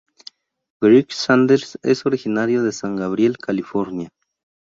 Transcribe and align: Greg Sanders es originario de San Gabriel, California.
Greg 0.81 1.11
Sanders 1.11 1.77
es 1.83 2.07
originario 2.07 2.63
de 2.63 2.71
San 2.71 2.95
Gabriel, 2.95 3.37
California. 3.37 4.09